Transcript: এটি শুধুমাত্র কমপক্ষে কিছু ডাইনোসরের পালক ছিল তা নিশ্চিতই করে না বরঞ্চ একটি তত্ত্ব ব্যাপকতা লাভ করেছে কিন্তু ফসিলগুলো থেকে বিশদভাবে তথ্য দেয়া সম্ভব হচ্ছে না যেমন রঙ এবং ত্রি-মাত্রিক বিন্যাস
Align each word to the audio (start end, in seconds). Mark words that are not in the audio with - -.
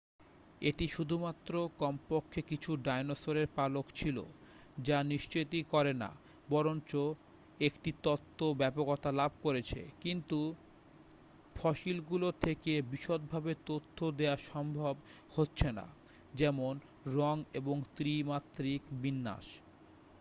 এটি 0.61 0.85
শুধুমাত্র 0.87 1.51
কমপক্ষে 1.79 2.41
কিছু 2.41 2.71
ডাইনোসরের 2.77 3.47
পালক 3.55 3.85
ছিল 3.95 4.17
তা 4.85 4.97
নিশ্চিতই 5.03 5.63
করে 5.69 5.93
না 5.93 6.09
বরঞ্চ 6.49 6.91
একটি 7.59 7.91
তত্ত্ব 8.03 8.39
ব্যাপকতা 8.53 9.09
লাভ 9.11 9.31
করেছে 9.43 9.81
কিন্তু 10.01 10.39
ফসিলগুলো 11.55 12.27
থেকে 12.41 12.73
বিশদভাবে 12.91 13.53
তথ্য 13.65 13.97
দেয়া 14.11 14.35
সম্ভব 14.51 14.95
হচ্ছে 15.35 15.69
না 15.71 15.85
যেমন 16.33 16.73
রঙ 17.15 17.37
এবং 17.53 17.75
ত্রি-মাত্রিক 17.95 18.81
বিন্যাস 19.01 19.45